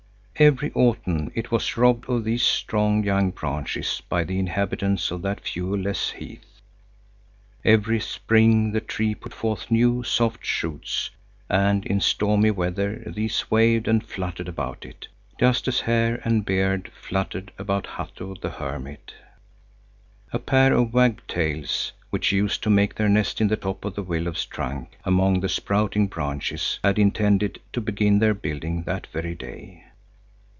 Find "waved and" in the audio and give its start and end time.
13.51-14.03